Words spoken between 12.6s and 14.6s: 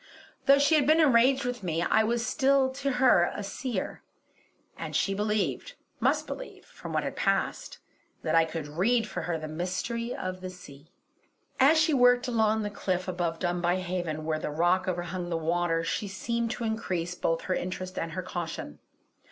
the cliff above Dunbuy Haven, where the